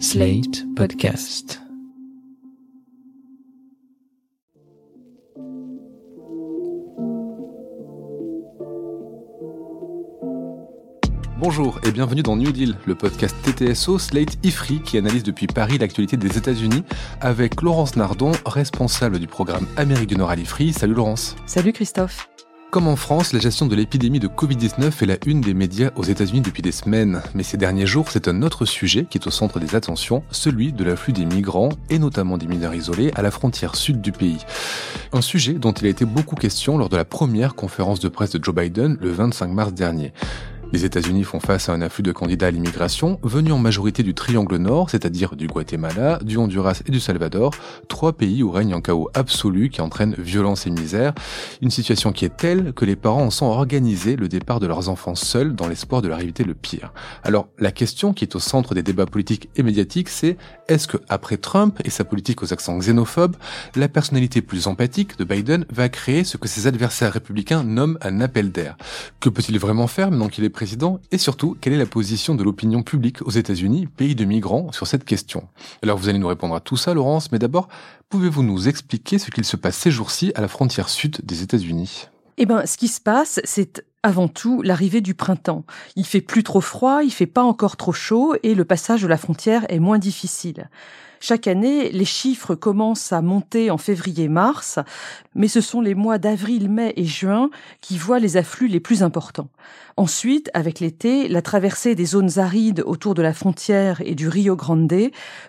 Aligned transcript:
Slate 0.00 0.64
Podcast. 0.74 1.60
Bonjour 11.38 11.78
et 11.84 11.92
bienvenue 11.92 12.22
dans 12.22 12.36
New 12.36 12.50
Deal, 12.50 12.76
le 12.86 12.94
podcast 12.94 13.36
TTSO 13.44 13.98
Slate 13.98 14.38
IFRI 14.42 14.80
qui 14.82 14.98
analyse 14.98 15.22
depuis 15.22 15.46
Paris 15.46 15.78
l'actualité 15.78 16.16
des 16.16 16.36
États-Unis 16.36 16.82
avec 17.20 17.62
Laurence 17.62 17.94
Nardon, 17.94 18.32
responsable 18.46 19.20
du 19.20 19.28
programme 19.28 19.66
Amérique 19.76 20.08
du 20.08 20.16
Nord 20.16 20.30
à 20.30 20.36
l'IFRI. 20.36 20.72
Salut 20.72 20.94
Laurence. 20.94 21.36
Salut 21.46 21.72
Christophe. 21.72 22.28
Comme 22.74 22.88
en 22.88 22.96
France, 22.96 23.32
la 23.32 23.38
gestion 23.38 23.66
de 23.66 23.76
l'épidémie 23.76 24.18
de 24.18 24.26
Covid-19 24.26 25.00
est 25.00 25.06
la 25.06 25.16
une 25.26 25.40
des 25.40 25.54
médias 25.54 25.92
aux 25.94 26.02
États-Unis 26.02 26.40
depuis 26.40 26.60
des 26.60 26.72
semaines. 26.72 27.22
Mais 27.32 27.44
ces 27.44 27.56
derniers 27.56 27.86
jours, 27.86 28.10
c'est 28.10 28.26
un 28.26 28.42
autre 28.42 28.64
sujet 28.64 29.06
qui 29.08 29.16
est 29.16 29.28
au 29.28 29.30
centre 29.30 29.60
des 29.60 29.76
attentions, 29.76 30.24
celui 30.32 30.72
de 30.72 30.82
l'afflux 30.82 31.12
des 31.12 31.24
migrants, 31.24 31.68
et 31.88 32.00
notamment 32.00 32.36
des 32.36 32.48
mineurs 32.48 32.74
isolés, 32.74 33.12
à 33.14 33.22
la 33.22 33.30
frontière 33.30 33.76
sud 33.76 34.00
du 34.00 34.10
pays. 34.10 34.44
Un 35.12 35.20
sujet 35.20 35.52
dont 35.52 35.70
il 35.70 35.86
a 35.86 35.88
été 35.88 36.04
beaucoup 36.04 36.34
question 36.34 36.76
lors 36.76 36.88
de 36.88 36.96
la 36.96 37.04
première 37.04 37.54
conférence 37.54 38.00
de 38.00 38.08
presse 38.08 38.32
de 38.32 38.42
Joe 38.42 38.52
Biden 38.52 38.98
le 39.00 39.12
25 39.12 39.52
mars 39.52 39.72
dernier. 39.72 40.12
Les 40.72 40.84
États-Unis 40.84 41.22
font 41.22 41.38
face 41.38 41.68
à 41.68 41.72
un 41.72 41.80
afflux 41.82 42.02
de 42.02 42.10
candidats 42.10 42.48
à 42.48 42.50
l'immigration 42.50 43.20
venus 43.22 43.52
en 43.52 43.58
majorité 43.58 44.02
du 44.02 44.12
Triangle 44.12 44.56
Nord, 44.56 44.90
c'est-à-dire 44.90 45.36
du 45.36 45.46
Guatemala, 45.46 46.18
du 46.22 46.36
Honduras 46.36 46.82
et 46.84 46.90
du 46.90 46.98
Salvador, 46.98 47.52
trois 47.88 48.12
pays 48.12 48.42
où 48.42 48.50
règne 48.50 48.74
un 48.74 48.80
chaos 48.80 49.08
absolu 49.14 49.68
qui 49.70 49.80
entraîne 49.80 50.16
violence 50.18 50.66
et 50.66 50.70
misère, 50.70 51.14
une 51.62 51.70
situation 51.70 52.10
qui 52.10 52.24
est 52.24 52.36
telle 52.36 52.72
que 52.72 52.84
les 52.84 52.96
parents 52.96 53.26
en 53.26 53.30
sont 53.30 53.46
organisés 53.46 54.16
le 54.16 54.28
départ 54.28 54.58
de 54.58 54.66
leurs 54.66 54.88
enfants 54.88 55.14
seuls 55.14 55.54
dans 55.54 55.68
l'espoir 55.68 56.02
de 56.02 56.08
leur 56.08 56.20
éviter 56.20 56.42
le 56.42 56.54
pire. 56.54 56.92
Alors 57.22 57.46
la 57.58 57.70
question 57.70 58.12
qui 58.12 58.24
est 58.24 58.34
au 58.34 58.40
centre 58.40 58.74
des 58.74 58.82
débats 58.82 59.06
politiques 59.06 59.50
et 59.54 59.62
médiatiques, 59.62 60.08
c'est 60.08 60.36
est-ce 60.68 60.88
que 60.88 60.96
après 61.08 61.36
Trump 61.36 61.80
et 61.84 61.90
sa 61.90 62.04
politique 62.04 62.42
aux 62.42 62.52
accents 62.52 62.78
xénophobes, 62.78 63.36
la 63.76 63.88
personnalité 63.88 64.42
plus 64.42 64.66
empathique 64.66 65.18
de 65.18 65.24
Biden 65.24 65.66
va 65.70 65.88
créer 65.88 66.24
ce 66.24 66.36
que 66.36 66.48
ses 66.48 66.66
adversaires 66.66 67.12
républicains 67.12 67.62
nomment 67.62 67.98
un 68.02 68.20
appel 68.20 68.50
d'air? 68.50 68.76
Que 69.20 69.28
peut-il 69.28 69.58
vraiment 69.58 69.86
faire 69.86 70.10
maintenant 70.10 70.28
qu'il 70.28 70.42
est 70.42 70.50
et 71.10 71.18
surtout, 71.18 71.56
quelle 71.60 71.72
est 71.72 71.78
la 71.78 71.86
position 71.86 72.34
de 72.34 72.42
l'opinion 72.42 72.82
publique 72.82 73.22
aux 73.22 73.30
États-Unis, 73.30 73.86
pays 73.86 74.14
de 74.14 74.24
migrants, 74.24 74.72
sur 74.72 74.86
cette 74.86 75.04
question? 75.04 75.48
Alors 75.82 75.98
vous 75.98 76.08
allez 76.08 76.18
nous 76.18 76.28
répondre 76.28 76.54
à 76.54 76.60
tout 76.60 76.76
ça, 76.76 76.94
Laurence, 76.94 77.32
mais 77.32 77.38
d'abord, 77.38 77.68
pouvez-vous 78.08 78.42
nous 78.42 78.68
expliquer 78.68 79.18
ce 79.18 79.30
qu'il 79.30 79.44
se 79.44 79.56
passe 79.56 79.76
ces 79.76 79.90
jours-ci 79.90 80.32
à 80.34 80.40
la 80.40 80.48
frontière 80.48 80.88
sud 80.88 81.20
des 81.24 81.42
États-Unis? 81.42 82.08
Eh 82.36 82.46
ben, 82.46 82.66
ce 82.66 82.76
qui 82.76 82.88
se 82.88 83.00
passe, 83.00 83.40
c'est 83.44 83.84
avant 84.02 84.28
tout 84.28 84.60
l'arrivée 84.62 85.00
du 85.00 85.14
printemps. 85.14 85.64
Il 85.96 86.04
fait 86.04 86.20
plus 86.20 86.42
trop 86.42 86.60
froid, 86.60 87.02
il 87.02 87.12
fait 87.12 87.26
pas 87.26 87.42
encore 87.42 87.76
trop 87.76 87.92
chaud 87.92 88.34
et 88.42 88.54
le 88.54 88.64
passage 88.64 89.02
de 89.02 89.08
la 89.08 89.16
frontière 89.16 89.64
est 89.68 89.78
moins 89.78 89.98
difficile. 89.98 90.68
Chaque 91.26 91.46
année, 91.46 91.90
les 91.90 92.04
chiffres 92.04 92.54
commencent 92.54 93.10
à 93.10 93.22
monter 93.22 93.70
en 93.70 93.78
février-mars, 93.78 94.78
mais 95.34 95.48
ce 95.48 95.62
sont 95.62 95.80
les 95.80 95.94
mois 95.94 96.18
d'avril, 96.18 96.68
mai 96.68 96.92
et 96.96 97.06
juin 97.06 97.48
qui 97.80 97.96
voient 97.96 98.18
les 98.18 98.36
afflux 98.36 98.68
les 98.68 98.78
plus 98.78 99.02
importants. 99.02 99.48
Ensuite, 99.96 100.50
avec 100.52 100.80
l'été, 100.80 101.26
la 101.28 101.40
traversée 101.40 101.94
des 101.94 102.04
zones 102.04 102.38
arides 102.38 102.82
autour 102.84 103.14
de 103.14 103.22
la 103.22 103.32
frontière 103.32 104.02
et 104.04 104.14
du 104.14 104.28
Rio 104.28 104.54
Grande 104.54 104.92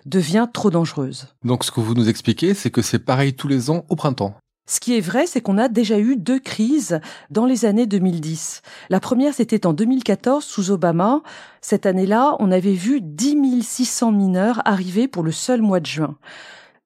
devient 0.06 0.48
trop 0.50 0.70
dangereuse. 0.70 1.28
Donc 1.44 1.62
ce 1.62 1.70
que 1.70 1.80
vous 1.80 1.92
nous 1.92 2.08
expliquez, 2.08 2.54
c'est 2.54 2.70
que 2.70 2.80
c'est 2.80 2.98
pareil 2.98 3.34
tous 3.34 3.48
les 3.48 3.68
ans 3.68 3.84
au 3.90 3.96
printemps. 3.96 4.34
Ce 4.66 4.80
qui 4.80 4.96
est 4.96 5.00
vrai, 5.00 5.26
c'est 5.26 5.40
qu'on 5.40 5.58
a 5.58 5.68
déjà 5.68 5.98
eu 5.98 6.16
deux 6.16 6.40
crises 6.40 7.00
dans 7.30 7.46
les 7.46 7.64
années 7.64 7.86
2010. 7.86 8.62
La 8.90 8.98
première, 8.98 9.32
c'était 9.32 9.64
en 9.64 9.72
2014 9.72 10.44
sous 10.44 10.72
Obama. 10.72 11.22
Cette 11.60 11.86
année-là, 11.86 12.36
on 12.40 12.50
avait 12.50 12.74
vu 12.74 13.00
10 13.00 13.62
600 13.62 14.10
mineurs 14.10 14.62
arriver 14.64 15.06
pour 15.06 15.22
le 15.22 15.30
seul 15.30 15.62
mois 15.62 15.78
de 15.78 15.86
juin. 15.86 16.16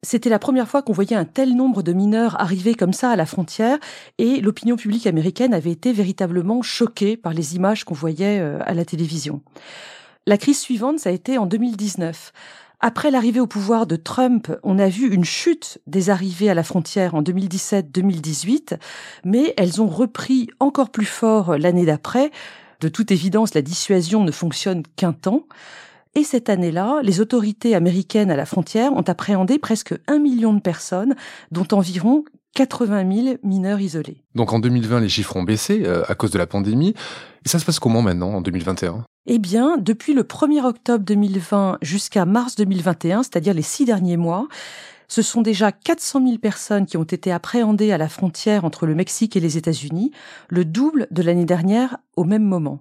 C'était 0.02 0.30
la 0.30 0.38
première 0.38 0.68
fois 0.68 0.82
qu'on 0.82 0.92
voyait 0.92 1.16
un 1.16 1.26
tel 1.26 1.54
nombre 1.54 1.82
de 1.82 1.92
mineurs 1.92 2.40
arriver 2.40 2.74
comme 2.74 2.94
ça 2.94 3.10
à 3.10 3.16
la 3.16 3.26
frontière 3.26 3.78
et 4.16 4.40
l'opinion 4.40 4.76
publique 4.76 5.06
américaine 5.06 5.52
avait 5.52 5.72
été 5.72 5.92
véritablement 5.92 6.62
choquée 6.62 7.18
par 7.18 7.34
les 7.34 7.54
images 7.56 7.84
qu'on 7.84 7.94
voyait 7.94 8.40
euh, 8.40 8.58
à 8.64 8.72
la 8.72 8.86
télévision. 8.86 9.42
La 10.26 10.38
crise 10.38 10.58
suivante, 10.58 10.98
ça 11.00 11.10
a 11.10 11.12
été 11.12 11.36
en 11.36 11.46
2019. 11.46 12.32
Après 12.82 13.10
l'arrivée 13.10 13.40
au 13.40 13.46
pouvoir 13.46 13.86
de 13.86 13.96
Trump, 13.96 14.50
on 14.62 14.78
a 14.78 14.88
vu 14.88 15.12
une 15.12 15.24
chute 15.24 15.78
des 15.86 16.08
arrivées 16.08 16.48
à 16.48 16.54
la 16.54 16.62
frontière 16.62 17.14
en 17.14 17.22
2017-2018, 17.22 18.78
mais 19.22 19.52
elles 19.58 19.82
ont 19.82 19.86
repris 19.86 20.48
encore 20.60 20.88
plus 20.88 21.04
fort 21.04 21.58
l'année 21.58 21.84
d'après. 21.84 22.30
De 22.80 22.88
toute 22.88 23.10
évidence, 23.10 23.52
la 23.52 23.60
dissuasion 23.60 24.24
ne 24.24 24.32
fonctionne 24.32 24.82
qu'un 24.96 25.12
temps. 25.12 25.44
Et 26.14 26.24
cette 26.24 26.48
année-là, 26.48 27.00
les 27.02 27.20
autorités 27.20 27.74
américaines 27.74 28.30
à 28.30 28.36
la 28.36 28.46
frontière 28.46 28.94
ont 28.94 29.04
appréhendé 29.06 29.58
presque 29.58 29.94
un 30.08 30.18
million 30.18 30.54
de 30.54 30.60
personnes, 30.60 31.16
dont 31.50 31.68
environ 31.72 32.24
80 32.54 33.24
000 33.24 33.36
mineurs 33.42 33.80
isolés. 33.80 34.22
Donc 34.34 34.52
en 34.52 34.58
2020, 34.58 35.00
les 35.00 35.08
chiffres 35.08 35.36
ont 35.36 35.42
baissé 35.42 35.82
euh, 35.84 36.02
à 36.08 36.14
cause 36.14 36.30
de 36.30 36.38
la 36.38 36.46
pandémie. 36.46 36.94
Et 37.44 37.48
ça 37.48 37.58
se 37.58 37.64
passe 37.64 37.78
comment 37.78 38.02
maintenant 38.02 38.34
en 38.34 38.40
2021 38.40 39.04
eh 39.26 39.38
bien, 39.38 39.76
depuis 39.76 40.14
le 40.14 40.22
1er 40.22 40.64
octobre 40.64 41.04
2020 41.04 41.78
jusqu'à 41.82 42.24
mars 42.24 42.56
2021, 42.56 43.22
c'est-à-dire 43.22 43.52
les 43.52 43.62
six 43.62 43.84
derniers 43.84 44.16
mois, 44.16 44.48
ce 45.08 45.22
sont 45.22 45.42
déjà 45.42 45.72
400 45.72 46.24
000 46.24 46.38
personnes 46.38 46.86
qui 46.86 46.96
ont 46.96 47.04
été 47.04 47.30
appréhendées 47.30 47.92
à 47.92 47.98
la 47.98 48.08
frontière 48.08 48.64
entre 48.64 48.86
le 48.86 48.94
Mexique 48.94 49.36
et 49.36 49.40
les 49.40 49.58
États-Unis, 49.58 50.12
le 50.48 50.64
double 50.64 51.06
de 51.10 51.22
l'année 51.22 51.44
dernière 51.44 51.98
au 52.16 52.24
même 52.24 52.44
moment. 52.44 52.80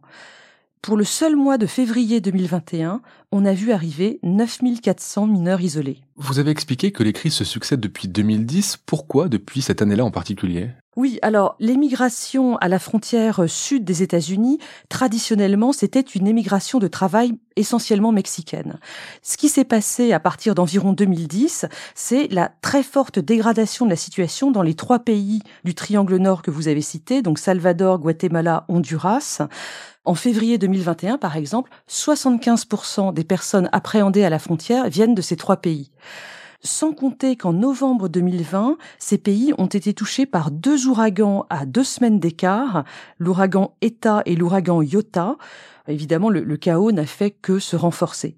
Pour 0.81 0.95
le 0.95 1.03
seul 1.03 1.35
mois 1.35 1.57
de 1.57 1.65
février 1.65 2.21
2021, 2.21 3.01
on 3.33 3.45
a 3.45 3.53
vu 3.53 3.73
arriver 3.73 4.19
9400 4.23 5.27
mineurs 5.27 5.59
isolés. 5.59 5.99
Vous 6.15 6.39
avez 6.39 6.51
expliqué 6.51 6.93
que 6.93 7.03
les 7.03 7.11
crises 7.11 7.33
se 7.33 7.43
succèdent 7.43 7.81
depuis 7.81 8.07
2010. 8.07 8.77
Pourquoi 8.85 9.27
depuis 9.27 9.61
cette 9.61 9.81
année-là 9.81 10.05
en 10.05 10.11
particulier? 10.11 10.69
Oui, 10.99 11.17
alors 11.21 11.55
l'émigration 11.61 12.57
à 12.57 12.67
la 12.67 12.77
frontière 12.77 13.45
sud 13.47 13.85
des 13.85 14.03
États-Unis, 14.03 14.59
traditionnellement, 14.89 15.71
c'était 15.71 16.01
une 16.01 16.27
émigration 16.27 16.77
de 16.77 16.89
travail 16.89 17.37
essentiellement 17.55 18.11
mexicaine. 18.11 18.79
Ce 19.21 19.37
qui 19.37 19.47
s'est 19.47 19.63
passé 19.63 20.11
à 20.11 20.19
partir 20.19 20.55
d'environ 20.55 20.91
2010, 20.91 21.67
c'est 21.95 22.27
la 22.31 22.51
très 22.61 22.83
forte 22.83 23.17
dégradation 23.17 23.85
de 23.85 23.91
la 23.91 23.95
situation 23.95 24.51
dans 24.51 24.61
les 24.61 24.73
trois 24.73 24.99
pays 24.99 25.41
du 25.63 25.73
triangle 25.73 26.17
nord 26.17 26.41
que 26.41 26.51
vous 26.51 26.67
avez 26.67 26.81
cités, 26.81 27.21
donc 27.21 27.39
Salvador, 27.39 27.99
Guatemala, 27.99 28.65
Honduras. 28.67 29.47
En 30.03 30.15
février 30.15 30.57
2021, 30.57 31.17
par 31.17 31.37
exemple, 31.37 31.71
75% 31.89 33.13
des 33.13 33.23
personnes 33.23 33.69
appréhendées 33.71 34.25
à 34.25 34.29
la 34.29 34.39
frontière 34.39 34.89
viennent 34.89 35.15
de 35.15 35.21
ces 35.21 35.37
trois 35.37 35.57
pays 35.57 35.91
sans 36.61 36.93
compter 36.93 37.35
qu'en 37.35 37.53
novembre 37.53 38.09
2020, 38.09 38.77
ces 38.97 39.17
pays 39.17 39.53
ont 39.57 39.67
été 39.67 39.93
touchés 39.93 40.25
par 40.25 40.51
deux 40.51 40.87
ouragans 40.87 41.45
à 41.49 41.65
deux 41.65 41.83
semaines 41.83 42.19
d'écart, 42.19 42.83
l'ouragan 43.17 43.75
Eta 43.81 44.21
et 44.25 44.35
l'ouragan 44.35 44.81
Iota. 44.81 45.37
Évidemment, 45.87 46.29
le, 46.29 46.43
le 46.43 46.57
chaos 46.57 46.91
n'a 46.91 47.05
fait 47.05 47.31
que 47.31 47.59
se 47.59 47.75
renforcer. 47.75 48.37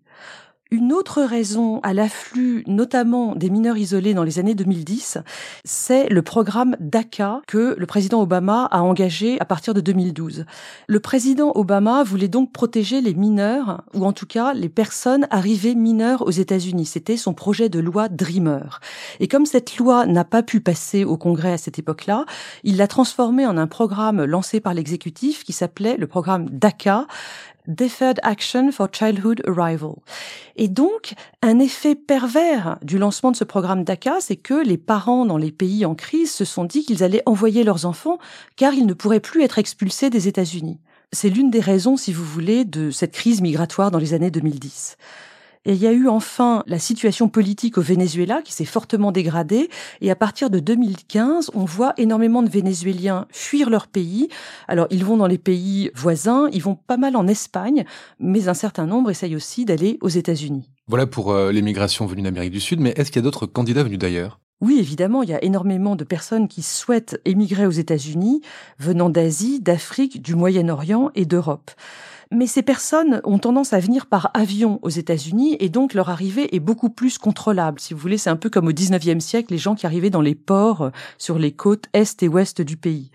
Une 0.74 0.94
autre 0.94 1.22
raison 1.22 1.82
à 1.82 1.94
l'afflux, 1.94 2.64
notamment 2.66 3.36
des 3.36 3.50
mineurs 3.50 3.76
isolés 3.76 4.14
dans 4.14 4.24
les 4.24 4.40
années 4.40 4.56
2010, 4.56 5.18
c'est 5.66 6.08
le 6.08 6.22
programme 6.22 6.78
DACA 6.80 7.42
que 7.46 7.76
le 7.78 7.86
président 7.86 8.22
Obama 8.22 8.70
a 8.72 8.82
engagé 8.82 9.38
à 9.42 9.46
partir 9.46 9.74
de 9.74 9.82
2012. 9.82 10.46
Le 10.88 11.00
président 11.02 11.52
Obama 11.56 12.06
voulait 12.06 12.30
donc 12.30 12.54
protéger 12.54 13.02
les 13.02 13.14
mineurs, 13.14 13.84
ou 13.94 14.06
en 14.06 14.14
tout 14.14 14.26
cas 14.26 14.54
les 14.54 14.70
personnes 14.70 15.28
arrivées 15.30 15.76
mineures 15.76 16.26
aux 16.26 16.32
États-Unis. 16.32 16.86
C'était 16.86 17.18
son 17.18 17.34
projet 17.34 17.68
de 17.68 17.80
loi 17.80 18.08
Dreamer. 18.08 18.80
Et 19.20 19.28
comme 19.28 19.46
cette 19.46 19.76
loi 19.76 20.06
n'a 20.06 20.24
pas 20.24 20.42
pu 20.42 20.62
passer 20.62 21.04
au 21.04 21.18
Congrès 21.18 21.52
à 21.52 21.58
cette 21.58 21.80
époque-là, 21.80 22.26
il 22.64 22.78
l'a 22.78 22.88
transformée 22.88 23.46
en 23.46 23.58
un 23.58 23.68
programme 23.68 24.24
lancé 24.24 24.62
par 24.62 24.74
l'exécutif 24.74 25.44
qui 25.44 25.52
s'appelait 25.52 25.98
le 25.98 26.08
programme 26.08 26.50
DACA, 26.50 27.08
Deferred 27.68 28.20
Action 28.24 28.72
for 28.72 28.88
Childhood 28.92 29.42
Arrival. 29.48 29.96
Et 30.56 30.68
donc, 30.68 31.14
un 31.42 31.60
effet 31.60 31.96
pervers 31.96 32.78
du 32.82 32.98
lancement 32.98 33.32
de 33.32 33.36
ce 33.36 33.44
programme 33.44 33.84
DACA, 33.84 34.16
c'est 34.20 34.36
que 34.36 34.54
les 34.54 34.78
parents 34.78 35.26
dans 35.26 35.38
les 35.38 35.52
pays 35.52 35.86
en 35.86 35.96
crise 35.96 36.32
se 36.32 36.46
sont 36.46 36.66
dit 36.66 36.84
qu'ils 36.86 37.04
allaient 37.04 37.24
envoyer 37.26 37.64
leurs 37.64 37.86
enfants 37.86 38.18
car 38.56 38.74
ils 38.74 38.86
ne 38.86 38.94
pourraient 38.94 39.20
plus 39.20 39.44
être 39.44 39.60
expulsés 39.60 40.10
des 40.10 40.28
États-Unis. 40.28 40.80
C'est 41.14 41.30
l'une 41.30 41.50
des 41.50 41.60
raisons, 41.60 41.98
si 41.98 42.14
vous 42.14 42.24
voulez, 42.24 42.64
de 42.64 42.90
cette 42.90 43.12
crise 43.12 43.42
migratoire 43.42 43.92
dans 43.92 44.00
les 44.00 44.14
années 44.14 44.32
2010. 44.32 44.98
Et 45.66 45.74
il 45.74 45.80
y 45.80 45.86
a 45.86 45.92
eu 45.92 46.08
enfin 46.08 46.64
la 46.66 46.80
situation 46.80 47.30
politique 47.30 47.78
au 47.78 47.82
Venezuela 47.82 48.42
qui 48.42 48.52
s'est 48.52 48.66
fortement 48.66 49.12
dégradée. 49.12 49.70
Et 50.02 50.10
à 50.10 50.16
partir 50.16 50.50
de 50.50 50.60
2015, 50.60 51.52
on 51.54 51.66
voit 51.66 51.94
énormément 51.98 52.42
de 52.42 52.50
Vénézuéliens 52.50 53.28
fuir 53.30 53.70
leur 53.70 53.88
pays. 53.88 54.28
Alors 54.68 54.88
ils 54.90 55.06
vont 55.06 55.18
dans 55.18 55.28
les 55.28 55.38
pays 55.38 55.92
voisins, 55.94 56.50
ils 56.52 56.64
vont 56.64 56.76
pas 56.76 56.98
mal 56.98 57.16
en 57.16 57.28
Espagne, 57.28 57.86
mais 58.20 58.48
un 58.48 58.56
certain 58.56 58.88
nombre 58.88 59.12
essayent 59.12 59.36
aussi 59.36 59.64
d'aller 59.64 60.00
aux 60.02 60.10
États-Unis. 60.10 60.68
Voilà 60.88 61.06
pour 61.06 61.32
euh, 61.32 61.52
l'émigration 61.52 62.08
venue 62.08 62.24
d'Amérique 62.24 62.52
du 62.52 62.60
Sud, 62.60 62.80
mais 62.80 62.94
est-ce 62.98 63.12
qu'il 63.12 63.20
y 63.20 63.24
a 63.24 63.26
d'autres 63.26 63.46
candidats 63.46 63.84
venus 63.84 64.00
d'ailleurs? 64.00 64.40
Oui, 64.62 64.78
évidemment, 64.80 65.24
il 65.24 65.30
y 65.30 65.34
a 65.34 65.44
énormément 65.44 65.96
de 65.96 66.04
personnes 66.04 66.48
qui 66.48 66.62
souhaitent 66.62 67.20
émigrer 67.26 67.66
aux 67.66 67.72
États-Unis, 67.72 68.42
venant 68.78 69.10
d'Asie, 69.10 69.60
d'Afrique, 69.60 70.22
du 70.22 70.36
Moyen-Orient 70.36 71.10
et 71.16 71.26
d'Europe. 71.26 71.72
Mais 72.34 72.48
ces 72.48 72.62
personnes 72.62 73.20
ont 73.26 73.40
tendance 73.40 73.74
à 73.74 73.80
venir 73.80 74.06
par 74.06 74.32
avion 74.34 74.80
aux 74.84 74.90
États-Unis 74.90 75.58
et 75.60 75.68
donc 75.68 75.94
leur 75.94 76.10
arrivée 76.10 76.56
est 76.56 76.62
beaucoup 76.62 76.90
plus 76.90 77.18
contrôlable. 77.18 77.78
Si 77.82 77.94
vous 77.94 78.00
voulez, 78.00 78.18
c'est 78.18 78.30
un 78.30 78.38
peu 78.38 78.50
comme 78.50 78.68
au 78.68 78.72
19e 78.72 79.20
siècle, 79.20 79.52
les 79.52 79.58
gens 79.58 79.76
qui 79.76 79.86
arrivaient 79.86 80.10
dans 80.10 80.22
les 80.22 80.34
ports 80.36 80.84
euh, 80.84 80.90
sur 81.18 81.38
les 81.38 81.52
côtes 81.52 81.88
est 81.92 82.24
et 82.24 82.30
ouest 82.30 82.62
du 82.62 82.78
pays. 82.78 83.12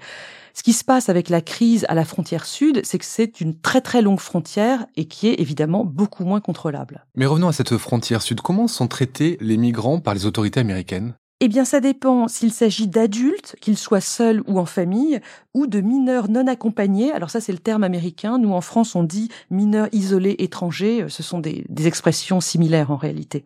Ce 0.52 0.62
qui 0.62 0.74
se 0.74 0.84
passe 0.84 1.08
avec 1.08 1.30
la 1.30 1.40
crise 1.40 1.86
à 1.88 1.94
la 1.94 2.04
frontière 2.04 2.44
sud, 2.44 2.80
c'est 2.84 2.98
que 2.98 3.04
c'est 3.06 3.40
une 3.40 3.58
très 3.58 3.80
très 3.80 4.02
longue 4.02 4.20
frontière 4.20 4.86
et 4.96 5.06
qui 5.06 5.28
est 5.28 5.40
évidemment 5.40 5.84
beaucoup 5.84 6.24
moins 6.24 6.40
contrôlable. 6.40 7.06
Mais 7.14 7.26
revenons 7.26 7.48
à 7.48 7.52
cette 7.52 7.76
frontière 7.78 8.20
sud. 8.20 8.42
Comment 8.42 8.68
sont 8.68 8.88
traités 8.88 9.38
les 9.40 9.56
migrants 9.56 10.00
par 10.00 10.12
les 10.12 10.26
autorités 10.26 10.60
américaines? 10.60 11.14
Eh 11.40 11.48
bien, 11.48 11.66
ça 11.66 11.80
dépend 11.80 12.28
s'il 12.28 12.50
s'agit 12.50 12.88
d'adultes, 12.88 13.56
qu'ils 13.60 13.76
soient 13.76 14.00
seuls 14.00 14.42
ou 14.46 14.58
en 14.58 14.64
famille, 14.64 15.20
ou 15.52 15.66
de 15.66 15.80
mineurs 15.80 16.30
non 16.30 16.46
accompagnés. 16.46 17.12
Alors 17.12 17.28
ça, 17.28 17.40
c'est 17.40 17.52
le 17.52 17.58
terme 17.58 17.84
américain. 17.84 18.38
Nous, 18.38 18.52
en 18.52 18.62
France, 18.62 18.94
on 18.94 19.02
dit 19.02 19.30
mineurs 19.50 19.88
isolés 19.92 20.36
étrangers. 20.38 21.04
Ce 21.08 21.22
sont 21.22 21.38
des, 21.38 21.66
des 21.68 21.86
expressions 21.86 22.40
similaires 22.40 22.90
en 22.90 22.96
réalité. 22.96 23.44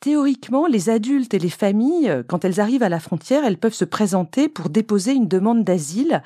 Théoriquement, 0.00 0.66
les 0.66 0.90
adultes 0.90 1.32
et 1.32 1.38
les 1.38 1.50
familles, 1.50 2.24
quand 2.26 2.44
elles 2.44 2.60
arrivent 2.60 2.82
à 2.82 2.88
la 2.88 3.00
frontière, 3.00 3.44
elles 3.44 3.58
peuvent 3.58 3.74
se 3.74 3.84
présenter 3.84 4.48
pour 4.48 4.68
déposer 4.68 5.12
une 5.12 5.28
demande 5.28 5.64
d'asile. 5.64 6.22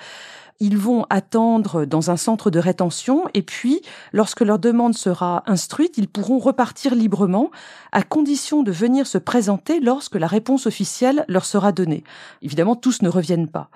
Ils 0.61 0.79
vont 0.79 1.05
attendre 1.11 1.85
dans 1.85 2.11
un 2.11 2.17
centre 2.17 2.51
de 2.51 2.59
rétention 2.59 3.25
et 3.35 3.43
puis, 3.43 3.83
lorsque 4.13 4.41
leur 4.41 4.59
demande 4.59 4.95
sera 4.95 5.43
instruite, 5.47 5.99
ils 5.99 6.09
pourront 6.09 6.39
repartir 6.39 6.95
librement 6.95 7.51
à 7.93 8.03
condition 8.03 8.63
de 8.63 8.71
venir 8.71 9.07
se 9.07 9.19
présenter 9.19 9.81
lorsque 9.81 10.15
la 10.15 10.27
réponse 10.27 10.67
officielle 10.67 11.25
leur 11.29 11.45
sera 11.45 11.73
donnée. 11.73 12.05
Évidemment, 12.43 12.77
tous 12.77 13.03
ne 13.03 13.09
reviennent 13.09 13.49
pas. 13.49 13.69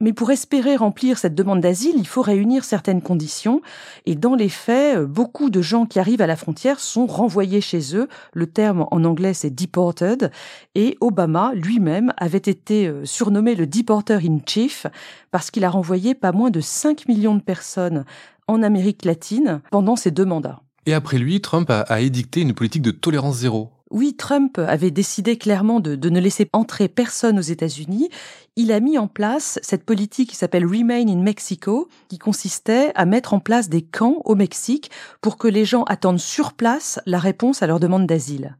Mais 0.00 0.12
pour 0.12 0.30
espérer 0.30 0.76
remplir 0.76 1.18
cette 1.18 1.34
demande 1.34 1.60
d'asile, 1.60 1.94
il 1.96 2.06
faut 2.06 2.22
réunir 2.22 2.62
certaines 2.62 3.02
conditions. 3.02 3.62
Et 4.06 4.14
dans 4.14 4.36
les 4.36 4.48
faits, 4.48 5.00
beaucoup 5.00 5.50
de 5.50 5.60
gens 5.60 5.86
qui 5.86 5.98
arrivent 5.98 6.22
à 6.22 6.26
la 6.26 6.36
frontière 6.36 6.78
sont 6.78 7.06
renvoyés 7.06 7.60
chez 7.60 7.96
eux. 7.96 8.08
Le 8.32 8.46
terme 8.46 8.86
en 8.92 9.04
anglais, 9.04 9.34
c'est 9.34 9.50
deported. 9.50 10.30
Et 10.76 10.96
Obama 11.00 11.52
lui-même 11.54 12.12
avait 12.16 12.38
été 12.38 12.86
euh, 12.86 13.04
surnommé 13.04 13.56
le 13.56 13.66
deporter 13.66 14.20
in 14.24 14.38
chief 14.46 14.86
parce 15.32 15.50
qu'il 15.50 15.64
a 15.64 15.70
renvoyé 15.70 16.14
pas 16.18 16.32
moins 16.32 16.50
de 16.50 16.60
5 16.60 17.08
millions 17.08 17.34
de 17.34 17.42
personnes 17.42 18.04
en 18.46 18.62
Amérique 18.62 19.04
latine 19.04 19.60
pendant 19.70 19.96
ses 19.96 20.10
deux 20.10 20.24
mandats. 20.24 20.60
Et 20.86 20.94
après 20.94 21.18
lui, 21.18 21.40
Trump 21.40 21.70
a, 21.70 21.80
a 21.80 22.00
édicté 22.00 22.40
une 22.40 22.54
politique 22.54 22.82
de 22.82 22.90
tolérance 22.90 23.36
zéro. 23.36 23.70
Oui, 23.90 24.14
Trump 24.16 24.58
avait 24.58 24.90
décidé 24.90 25.38
clairement 25.38 25.80
de, 25.80 25.94
de, 25.94 26.10
ne 26.10 26.20
laisser 26.20 26.48
entrer 26.52 26.88
personne 26.88 27.38
aux 27.38 27.42
États-Unis. 27.42 28.10
Il 28.56 28.70
a 28.70 28.80
mis 28.80 28.98
en 28.98 29.06
place 29.06 29.58
cette 29.62 29.84
politique 29.84 30.30
qui 30.30 30.36
s'appelle 30.36 30.66
Remain 30.66 31.08
in 31.08 31.22
Mexico, 31.22 31.88
qui 32.08 32.18
consistait 32.18 32.92
à 32.94 33.06
mettre 33.06 33.32
en 33.32 33.40
place 33.40 33.70
des 33.70 33.80
camps 33.80 34.20
au 34.26 34.34
Mexique 34.34 34.90
pour 35.22 35.38
que 35.38 35.48
les 35.48 35.64
gens 35.64 35.84
attendent 35.84 36.18
sur 36.18 36.52
place 36.52 37.00
la 37.06 37.18
réponse 37.18 37.62
à 37.62 37.66
leur 37.66 37.80
demande 37.80 38.06
d'asile. 38.06 38.56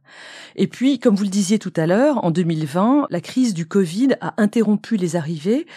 Et 0.55 0.67
puis, 0.67 0.97
comme 0.97 1.15
vous 1.15 1.25
le 1.25 1.29
disiez 1.29 1.59
tout 1.59 1.73
à 1.75 1.85
l'heure, 1.85 2.23
en 2.25 2.31
2020, 2.31 3.07
la 3.11 3.21
crise 3.21 3.53
du 3.53 3.67
Covid 3.67 4.09
a 4.21 4.33
interrompu 4.37 4.97
les 4.97 5.15
arrivées. 5.15 5.67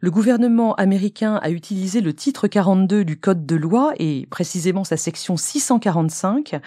Le 0.00 0.10
gouvernement 0.10 0.74
américain 0.74 1.36
a 1.42 1.50
utilisé 1.50 2.00
le 2.00 2.12
titre 2.12 2.48
42 2.48 3.04
du 3.04 3.18
Code 3.18 3.46
de 3.46 3.56
loi 3.56 3.94
et 3.98 4.26
précisément 4.30 4.84
sa 4.84 4.96
section 4.96 5.36
645 5.36 6.60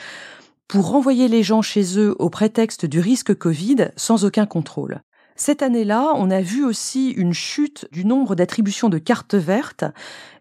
pour 0.68 0.90
renvoyer 0.90 1.28
les 1.28 1.44
gens 1.44 1.62
chez 1.62 2.00
eux 2.00 2.16
au 2.20 2.30
prétexte 2.30 2.86
du 2.86 3.00
risque 3.00 3.36
Covid 3.36 3.90
sans 3.96 4.26
aucun 4.26 4.46
contrôle. 4.46 5.02
Cette 5.36 5.62
année-là, 5.62 6.12
on 6.16 6.31
a 6.31 6.42
vu 6.42 6.66
aussi 6.66 7.12
une 7.12 7.34
chute 7.34 7.88
du 7.92 8.04
nombre 8.04 8.36
d'attributions 8.36 8.90
de 8.90 8.98
cartes 8.98 9.36
vertes 9.36 9.86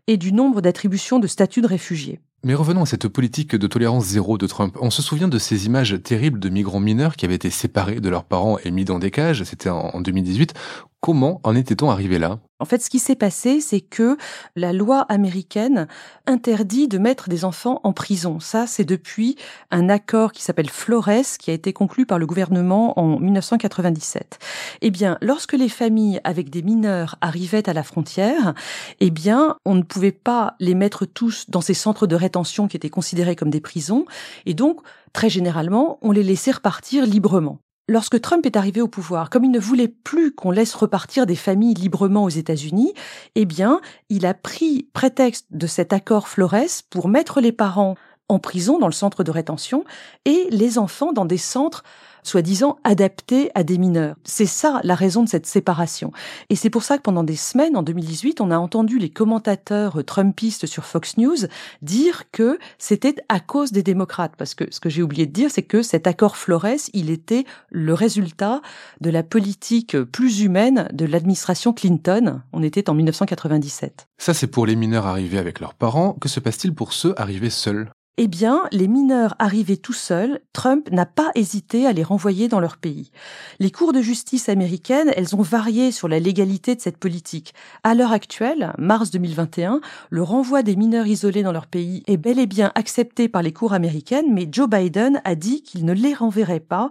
et 0.07 0.17
du 0.17 0.33
nombre 0.33 0.61
d'attributions 0.61 1.19
de 1.19 1.27
statut 1.27 1.61
de 1.61 1.67
réfugiés. 1.67 2.21
Mais 2.45 2.55
revenons 2.55 2.83
à 2.83 2.87
cette 2.87 3.09
politique 3.09 3.57
de 3.57 3.67
tolérance 3.67 4.07
zéro 4.07 4.39
de 4.39 4.47
Trump. 4.47 4.77
On 4.81 4.91
se 4.91 5.03
souvient 5.03 5.27
de 5.27 5.39
ces 5.39 5.67
images 5.67 6.01
terribles 6.03 6.39
de 6.39 6.49
migrants 6.49 6.79
mineurs 6.79 7.17
qui 7.17 7.27
avaient 7.27 7.35
été 7.35 7.51
séparés 7.51 8.01
de 8.01 8.09
leurs 8.09 8.25
parents 8.25 8.59
et 8.65 8.71
mis 8.71 8.85
dans 8.85 9.01
des 9.01 9.11
cages. 9.11 9.43
C'était 9.43 9.71
en 9.71 10.01
2018. 10.01 10.55
Comment 11.01 11.41
en 11.45 11.55
était-on 11.55 11.91
arrivé 11.91 12.19
là? 12.19 12.41
En 12.59 12.65
fait, 12.65 12.83
ce 12.83 12.91
qui 12.91 12.99
s'est 12.99 13.15
passé, 13.15 13.61
c'est 13.61 13.81
que 13.81 14.17
la 14.57 14.73
loi 14.73 15.03
américaine 15.03 15.87
interdit 16.27 16.89
de 16.89 16.99
mettre 16.99 17.29
des 17.29 17.45
enfants 17.45 17.81
en 17.85 17.93
prison. 17.93 18.41
Ça, 18.41 18.67
c'est 18.67 18.85
depuis 18.85 19.37
un 19.71 19.89
accord 19.89 20.33
qui 20.33 20.43
s'appelle 20.43 20.69
Flores, 20.69 21.39
qui 21.39 21.53
a 21.53 21.55
été 21.55 21.73
conclu 21.73 22.05
par 22.05 22.19
le 22.19 22.27
gouvernement 22.27 22.99
en 22.99 23.21
1997. 23.21 24.41
Eh 24.81 24.91
bien, 24.91 25.19
lorsque 25.21 25.53
les 25.53 25.69
familles 25.69 26.21
avec 26.25 26.51
des 26.51 26.63
mineurs 26.63 27.15
arrivaient 27.21 27.69
à 27.69 27.75
la 27.75 27.85
frontière, 27.85 28.55
eh 28.99 29.11
bien, 29.11 29.57
on 29.65 29.77
ne 29.77 29.83
pouvait 29.83 30.11
pas 30.11 30.57
les 30.59 30.75
mettre 30.75 31.07
tous 31.07 31.49
dans 31.49 31.61
ces 31.61 31.75
centres 31.75 32.09
de 32.09 32.17
rétention 32.17 32.67
qui 32.67 32.77
étaient 32.77 32.91
considérés 32.91 33.37
comme 33.37 33.51
des 33.51 33.61
prisons, 33.61 34.05
et 34.47 34.55
donc, 34.55 34.81
très 35.13 35.31
généralement, 35.31 36.01
on 36.03 36.11
les 36.11 36.25
laissait 36.25 36.51
repartir 36.51 37.07
librement. 37.07 37.61
Lorsque 37.91 38.21
Trump 38.21 38.45
est 38.45 38.57
arrivé 38.57 38.83
au 38.83 38.89
pouvoir, 38.89 39.31
comme 39.31 39.45
il 39.45 39.51
ne 39.51 39.59
voulait 39.59 39.89
plus 39.89 40.35
qu'on 40.35 40.51
laisse 40.51 40.75
repartir 40.75 41.25
des 41.25 41.35
familles 41.35 41.73
librement 41.73 42.25
aux 42.25 42.29
États-Unis, 42.29 42.93
eh 43.35 43.47
bien, 43.47 43.81
il 44.11 44.27
a 44.27 44.35
pris 44.35 44.91
prétexte 44.93 45.47
de 45.53 45.67
cet 45.67 45.95
accord 45.95 46.29
Flores 46.29 46.83
pour 46.91 47.09
mettre 47.09 47.41
les 47.41 47.51
parents 47.51 47.95
en 48.29 48.39
prison 48.39 48.79
dans 48.79 48.87
le 48.87 48.93
centre 48.93 49.25
de 49.25 49.31
rétention 49.31 49.85
et 50.25 50.47
les 50.51 50.79
enfants 50.79 51.13
dans 51.13 51.25
des 51.25 51.39
centres 51.39 51.83
soi-disant 52.23 52.79
adapté 52.85 53.51
à 53.55 53.65
des 53.65 53.79
mineurs. 53.79 54.17
C'est 54.25 54.47
ça 54.47 54.81
la 54.85 54.95
raison 54.95 55.23
de 55.23 55.29
cette 55.29 55.47
séparation. 55.47 56.13
Et 56.51 56.57
c'est 56.57 56.71
pour 56.71 56.83
ça 56.83 56.97
que 56.99 57.03
pendant 57.03 57.25
des 57.25 57.37
semaines, 57.37 57.77
en 57.77 57.83
2018, 57.83 58.41
on 58.41 58.51
a 58.51 58.59
entendu 58.59 58.99
les 58.99 59.11
commentateurs 59.11 60.05
trumpistes 60.05 60.67
sur 60.67 60.85
Fox 60.85 61.17
News 61.17 61.47
dire 61.83 62.31
que 62.31 62.59
c'était 62.79 63.17
à 63.29 63.41
cause 63.41 63.73
des 63.73 63.83
démocrates. 63.83 64.35
Parce 64.37 64.55
que 64.55 64.65
ce 64.71 64.81
que 64.81 64.89
j'ai 64.89 65.03
oublié 65.03 65.27
de 65.27 65.33
dire, 65.33 65.51
c'est 65.51 65.63
que 65.63 65.83
cet 65.83 66.07
accord 66.07 66.37
Flores, 66.37 66.91
il 66.93 67.11
était 67.11 67.45
le 67.71 67.95
résultat 67.95 68.61
de 69.01 69.11
la 69.11 69.23
politique 69.23 70.01
plus 70.03 70.41
humaine 70.41 70.89
de 70.93 71.07
l'administration 71.07 71.73
Clinton. 71.73 72.43
On 72.53 72.63
était 72.63 72.91
en 72.91 72.95
1997. 72.95 74.07
Ça, 74.19 74.35
c'est 74.35 74.47
pour 74.47 74.67
les 74.67 74.77
mineurs 74.77 75.07
arrivés 75.07 75.39
avec 75.39 75.61
leurs 75.61 75.75
parents. 75.75 76.13
Que 76.15 76.29
se 76.29 76.41
passe-t-il 76.41 76.75
pour 76.75 76.93
ceux 76.93 77.15
arrivés 77.19 77.51
seuls? 77.51 77.91
Eh 78.21 78.27
bien, 78.27 78.65
les 78.73 78.89
mineurs 78.89 79.37
arrivés 79.39 79.77
tout 79.77 79.93
seuls, 79.93 80.41
Trump 80.53 80.91
n'a 80.91 81.07
pas 81.07 81.31
hésité 81.37 81.87
à 81.87 81.93
les 81.93 82.03
renvoyer 82.03 82.49
dans 82.49 82.59
leur 82.59 82.77
pays. 82.77 83.13
Les 83.61 83.71
cours 83.71 83.93
de 83.93 84.03
justice 84.03 84.49
américaines, 84.49 85.13
elles 85.17 85.37
ont 85.37 85.43
varié 85.43 85.93
sur 85.93 86.09
la 86.09 86.19
légalité 86.19 86.75
de 86.75 86.81
cette 86.81 86.99
politique. 86.99 87.55
À 87.85 87.95
l'heure 87.95 88.11
actuelle, 88.11 88.73
mars 88.77 89.13
2021, 89.13 89.81
le 90.11 90.23
renvoi 90.25 90.65
des 90.65 90.75
mineurs 90.75 91.07
isolés 91.07 91.45
dans 91.45 91.53
leur 91.53 91.69
pays 91.69 92.03
est 92.09 92.17
bel 92.17 92.41
et 92.41 92.47
bien 92.47 92.73
accepté 92.75 93.29
par 93.29 93.43
les 93.43 93.53
cours 93.53 93.73
américaines, 93.73 94.35
mais 94.35 94.49
Joe 94.51 94.69
Biden 94.69 95.23
a 95.25 95.37
dit 95.37 95.63
qu'il 95.63 95.85
ne 95.85 95.93
les 95.93 96.13
renverrait 96.13 96.59
pas 96.59 96.91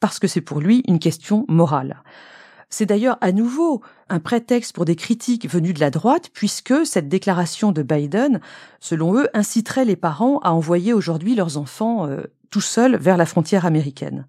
parce 0.00 0.18
que 0.18 0.28
c'est 0.28 0.40
pour 0.40 0.60
lui 0.60 0.82
une 0.88 0.98
question 0.98 1.44
morale. 1.46 2.02
C'est 2.74 2.86
d'ailleurs 2.86 3.18
à 3.20 3.30
nouveau 3.30 3.82
un 4.08 4.18
prétexte 4.18 4.74
pour 4.74 4.84
des 4.84 4.96
critiques 4.96 5.48
venues 5.48 5.72
de 5.72 5.78
la 5.78 5.90
droite, 5.90 6.30
puisque 6.34 6.84
cette 6.84 7.08
déclaration 7.08 7.70
de 7.70 7.84
Biden, 7.84 8.40
selon 8.80 9.16
eux, 9.16 9.28
inciterait 9.32 9.84
les 9.84 9.94
parents 9.94 10.40
à 10.40 10.50
envoyer 10.50 10.92
aujourd'hui 10.92 11.36
leurs 11.36 11.56
enfants 11.56 12.08
euh, 12.08 12.22
tout 12.50 12.60
seuls 12.60 12.96
vers 12.96 13.16
la 13.16 13.26
frontière 13.26 13.64
américaine. 13.64 14.26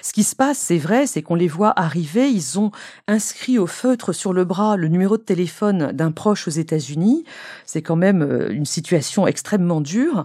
Ce 0.00 0.14
qui 0.14 0.22
se 0.22 0.34
passe, 0.34 0.56
c'est 0.56 0.78
vrai, 0.78 1.06
c'est 1.06 1.20
qu'on 1.20 1.34
les 1.34 1.48
voit 1.48 1.78
arriver, 1.78 2.30
ils 2.30 2.58
ont 2.58 2.70
inscrit 3.08 3.58
au 3.58 3.66
feutre 3.66 4.14
sur 4.14 4.32
le 4.32 4.46
bras 4.46 4.78
le 4.78 4.88
numéro 4.88 5.18
de 5.18 5.22
téléphone 5.22 5.92
d'un 5.92 6.12
proche 6.12 6.48
aux 6.48 6.52
États-Unis. 6.52 7.24
C'est 7.66 7.82
quand 7.82 7.96
même 7.96 8.22
euh, 8.22 8.50
une 8.54 8.64
situation 8.64 9.26
extrêmement 9.26 9.82
dure. 9.82 10.24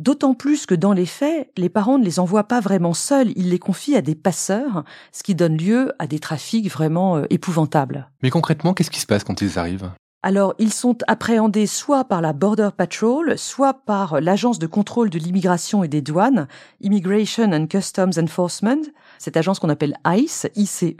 D'autant 0.00 0.32
plus 0.32 0.64
que 0.64 0.74
dans 0.74 0.94
les 0.94 1.04
faits, 1.04 1.50
les 1.58 1.68
parents 1.68 1.98
ne 1.98 2.04
les 2.06 2.20
envoient 2.20 2.48
pas 2.48 2.60
vraiment 2.60 2.94
seuls, 2.94 3.32
ils 3.36 3.50
les 3.50 3.58
confient 3.58 3.96
à 3.96 4.00
des 4.00 4.14
passeurs, 4.14 4.82
ce 5.12 5.22
qui 5.22 5.34
donne 5.34 5.58
lieu 5.58 5.92
à 5.98 6.06
des 6.06 6.18
trafics 6.18 6.70
vraiment 6.70 7.18
euh, 7.18 7.26
épouvantables. 7.28 8.08
Mais 8.22 8.30
concrètement, 8.30 8.72
qu'est-ce 8.72 8.90
qui 8.90 8.98
se 8.98 9.06
passe 9.06 9.24
quand 9.24 9.42
ils 9.42 9.58
arrivent? 9.58 9.90
Alors, 10.22 10.54
ils 10.58 10.72
sont 10.72 10.96
appréhendés 11.06 11.66
soit 11.66 12.04
par 12.04 12.22
la 12.22 12.32
Border 12.32 12.70
Patrol, 12.74 13.36
soit 13.36 13.74
par 13.74 14.22
l'agence 14.22 14.58
de 14.58 14.66
contrôle 14.66 15.10
de 15.10 15.18
l'immigration 15.18 15.84
et 15.84 15.88
des 15.88 16.00
douanes, 16.00 16.48
Immigration 16.80 17.52
and 17.52 17.66
Customs 17.66 18.18
Enforcement, 18.18 18.80
cette 19.18 19.36
agence 19.36 19.58
qu'on 19.58 19.68
appelle 19.68 19.98
ICE, 20.06 20.46
ICE. 20.56 20.94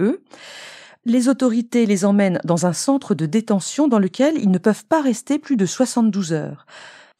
Les 1.06 1.28
autorités 1.30 1.86
les 1.86 2.04
emmènent 2.04 2.40
dans 2.44 2.66
un 2.66 2.74
centre 2.74 3.14
de 3.14 3.24
détention 3.24 3.88
dans 3.88 3.98
lequel 3.98 4.34
ils 4.36 4.50
ne 4.50 4.58
peuvent 4.58 4.84
pas 4.84 5.00
rester 5.00 5.38
plus 5.38 5.56
de 5.56 5.64
72 5.64 6.34
heures. 6.34 6.66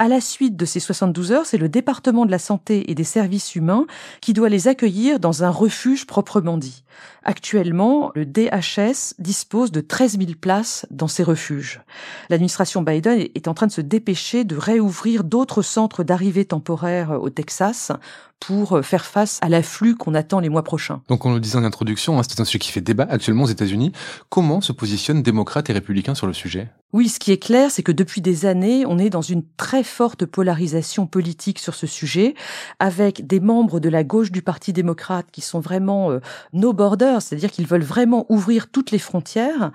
À 0.01 0.09
la 0.09 0.23
suite 0.23 0.57
de 0.57 0.65
ces 0.65 0.81
72 0.81 1.31
heures, 1.31 1.45
c'est 1.45 1.59
le 1.59 1.69
département 1.69 2.25
de 2.25 2.31
la 2.31 2.39
santé 2.39 2.91
et 2.91 2.95
des 2.95 3.05
services 3.05 3.55
humains 3.55 3.87
qui 4.23 4.33
doit 4.33 4.49
les 4.49 4.67
accueillir 4.67 5.21
dans 5.21 5.45
un 5.45 5.51
refuge 5.51 6.07
proprement 6.07 6.57
dit. 6.57 6.85
Actuellement, 7.23 8.11
le 8.15 8.25
DHS 8.25 9.13
dispose 9.19 9.71
de 9.73 9.83
13 9.83 10.19
000 10.19 10.31
places 10.41 10.87
dans 10.91 11.07
ces 11.07 11.23
refuges. 11.23 11.83
L'administration 12.31 12.81
Biden 12.81 13.29
est 13.35 13.47
en 13.47 13.53
train 13.53 13.67
de 13.67 13.73
se 13.73 13.83
dépêcher 13.83 14.45
de 14.45 14.57
réouvrir 14.57 15.23
d'autres 15.23 15.61
centres 15.61 16.03
d'arrivée 16.03 16.47
temporaire 16.47 17.21
au 17.21 17.29
Texas 17.29 17.93
pour 18.41 18.79
euh, 18.79 18.83
faire 18.83 19.05
face 19.05 19.39
à 19.43 19.49
l'afflux 19.49 19.95
qu'on 19.95 20.15
attend 20.15 20.41
les 20.41 20.49
mois 20.49 20.65
prochains. 20.65 21.03
Donc 21.09 21.25
on 21.27 21.33
le 21.33 21.41
disait 21.41 21.57
en 21.57 21.65
introduction, 21.65 22.19
hein, 22.19 22.23
c'est 22.27 22.41
un 22.41 22.45
sujet 22.45 22.59
qui 22.59 22.73
fait 22.73 22.81
débat 22.81 23.07
actuellement 23.09 23.45
aux 23.45 23.49
États-Unis. 23.49 23.93
Comment 24.29 24.61
se 24.61 24.73
positionnent 24.73 25.23
démocrates 25.23 25.71
et 25.71 25.73
républicains 25.73 26.15
sur 26.15 26.27
le 26.27 26.33
sujet? 26.33 26.69
Oui, 26.93 27.09
ce 27.09 27.21
qui 27.21 27.31
est 27.31 27.39
clair, 27.39 27.71
c'est 27.71 27.85
que 27.85 27.93
depuis 27.93 28.21
des 28.21 28.47
années, 28.47 28.85
on 28.85 28.99
est 28.99 29.11
dans 29.11 29.23
une 29.23 29.45
très 29.57 29.85
forte 29.85 30.27
polarisation 30.27 31.07
politique 31.07 31.61
sur 31.61 31.77
ce 31.77 31.87
sujet, 31.87 32.35
avec 32.81 33.27
des 33.27 33.39
membres 33.39 33.79
de 33.79 33.89
la 33.89 34.03
gauche 34.03 34.33
du 34.33 34.43
Parti 34.43 34.73
démocrate 34.73 35.27
qui 35.31 35.41
sont 35.41 35.61
vraiment 35.61 36.11
euh, 36.11 36.19
no 36.53 36.73
borders, 36.73 37.23
c'est-à-dire 37.23 37.53
qu'ils 37.53 37.67
veulent 37.67 37.83
vraiment 37.83 38.27
ouvrir 38.29 38.69
toutes 38.69 38.91
les 38.91 38.99
frontières, 38.99 39.71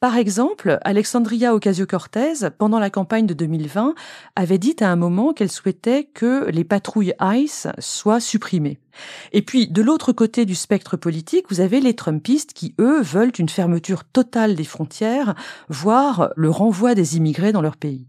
par 0.00 0.16
exemple, 0.16 0.78
Alexandria 0.82 1.54
Ocasio-Cortez, 1.54 2.48
pendant 2.56 2.78
la 2.78 2.88
campagne 2.88 3.26
de 3.26 3.34
2020, 3.34 3.94
avait 4.34 4.56
dit 4.56 4.76
à 4.80 4.90
un 4.90 4.96
moment 4.96 5.34
qu'elle 5.34 5.50
souhaitait 5.50 6.04
que 6.04 6.48
les 6.50 6.64
patrouilles 6.64 7.12
ICE 7.20 7.68
soient 7.78 8.18
supprimées. 8.18 8.78
Et 9.32 9.42
puis, 9.42 9.68
de 9.68 9.82
l'autre 9.82 10.12
côté 10.12 10.46
du 10.46 10.54
spectre 10.54 10.96
politique, 10.96 11.44
vous 11.50 11.60
avez 11.60 11.80
les 11.80 11.94
Trumpistes 11.94 12.54
qui, 12.54 12.74
eux, 12.80 13.02
veulent 13.02 13.32
une 13.38 13.50
fermeture 13.50 14.04
totale 14.04 14.54
des 14.54 14.64
frontières, 14.64 15.34
voire 15.68 16.30
le 16.34 16.48
renvoi 16.48 16.94
des 16.94 17.18
immigrés 17.18 17.52
dans 17.52 17.62
leur 17.62 17.76
pays. 17.76 18.06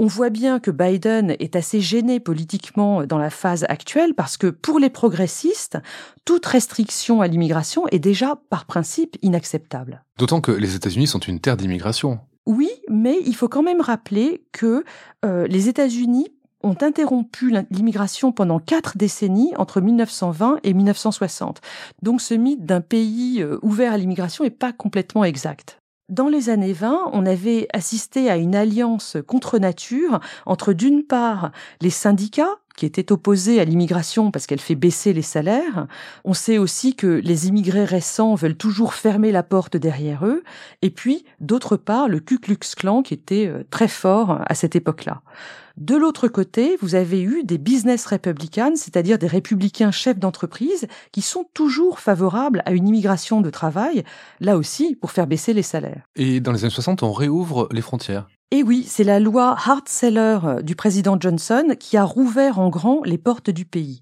On 0.00 0.06
voit 0.06 0.30
bien 0.30 0.60
que 0.60 0.70
Biden 0.70 1.34
est 1.40 1.56
assez 1.56 1.80
gêné 1.80 2.20
politiquement 2.20 3.04
dans 3.04 3.18
la 3.18 3.30
phase 3.30 3.64
actuelle 3.68 4.14
parce 4.14 4.36
que 4.36 4.46
pour 4.46 4.78
les 4.78 4.90
progressistes, 4.90 5.76
toute 6.24 6.46
restriction 6.46 7.20
à 7.20 7.26
l'immigration 7.26 7.88
est 7.88 7.98
déjà 7.98 8.38
par 8.48 8.64
principe 8.64 9.16
inacceptable. 9.22 10.04
D'autant 10.16 10.40
que 10.40 10.52
les 10.52 10.76
États-Unis 10.76 11.08
sont 11.08 11.18
une 11.18 11.40
terre 11.40 11.56
d'immigration. 11.56 12.20
Oui, 12.46 12.70
mais 12.88 13.16
il 13.26 13.34
faut 13.34 13.48
quand 13.48 13.64
même 13.64 13.80
rappeler 13.80 14.44
que 14.52 14.84
euh, 15.24 15.48
les 15.48 15.68
États-Unis 15.68 16.28
ont 16.62 16.76
interrompu 16.80 17.52
l'immigration 17.70 18.30
pendant 18.30 18.60
quatre 18.60 18.96
décennies 18.96 19.52
entre 19.56 19.80
1920 19.80 20.60
et 20.62 20.74
1960. 20.74 21.60
Donc 22.02 22.20
ce 22.20 22.34
mythe 22.34 22.64
d'un 22.64 22.80
pays 22.80 23.42
euh, 23.42 23.58
ouvert 23.62 23.92
à 23.92 23.98
l'immigration 23.98 24.44
n'est 24.44 24.50
pas 24.50 24.72
complètement 24.72 25.24
exact. 25.24 25.77
Dans 26.08 26.28
les 26.28 26.48
années 26.48 26.72
20, 26.72 27.10
on 27.12 27.26
avait 27.26 27.68
assisté 27.74 28.30
à 28.30 28.38
une 28.38 28.54
alliance 28.54 29.18
contre 29.26 29.58
nature 29.58 30.20
entre 30.46 30.72
d'une 30.72 31.04
part 31.04 31.52
les 31.82 31.90
syndicats 31.90 32.56
qui 32.78 32.86
étaient 32.86 33.10
opposés 33.10 33.58
à 33.58 33.64
l'immigration 33.64 34.30
parce 34.30 34.46
qu'elle 34.46 34.60
fait 34.60 34.76
baisser 34.76 35.12
les 35.12 35.22
salaires. 35.22 35.88
On 36.24 36.32
sait 36.32 36.58
aussi 36.58 36.94
que 36.94 37.08
les 37.08 37.48
immigrés 37.48 37.84
récents 37.84 38.36
veulent 38.36 38.56
toujours 38.56 38.94
fermer 38.94 39.32
la 39.32 39.42
porte 39.42 39.76
derrière 39.76 40.24
eux. 40.24 40.44
Et 40.80 40.90
puis, 40.90 41.24
d'autre 41.40 41.76
part, 41.76 42.08
le 42.08 42.20
Ku 42.20 42.38
Klux 42.38 42.58
Klan 42.76 43.02
qui 43.02 43.14
était 43.14 43.48
euh, 43.48 43.64
très 43.68 43.88
fort 43.88 44.38
à 44.46 44.54
cette 44.54 44.76
époque-là. 44.76 45.22
De 45.76 45.96
l'autre 45.96 46.28
côté, 46.28 46.76
vous 46.80 46.94
avez 46.94 47.20
eu 47.20 47.42
des 47.42 47.58
business 47.58 48.06
republicans, 48.06 48.76
c'est-à-dire 48.76 49.18
des 49.18 49.26
républicains 49.26 49.90
chefs 49.90 50.18
d'entreprise, 50.18 50.86
qui 51.10 51.22
sont 51.22 51.46
toujours 51.54 51.98
favorables 51.98 52.62
à 52.64 52.72
une 52.72 52.86
immigration 52.86 53.40
de 53.40 53.50
travail, 53.50 54.04
là 54.38 54.56
aussi 54.56 54.94
pour 54.94 55.10
faire 55.10 55.26
baisser 55.26 55.52
les 55.52 55.62
salaires. 55.62 56.02
Et 56.14 56.38
dans 56.38 56.52
les 56.52 56.64
années 56.64 56.70
60, 56.70 57.02
on 57.02 57.12
réouvre 57.12 57.68
les 57.72 57.82
frontières. 57.82 58.28
Et 58.50 58.62
oui, 58.62 58.86
c'est 58.88 59.04
la 59.04 59.20
loi 59.20 59.54
Hart-Celler 59.58 60.62
du 60.62 60.74
président 60.74 61.18
Johnson 61.20 61.76
qui 61.78 61.98
a 61.98 62.04
rouvert 62.04 62.58
en 62.58 62.70
grand 62.70 63.02
les 63.04 63.18
portes 63.18 63.50
du 63.50 63.66
pays. 63.66 64.00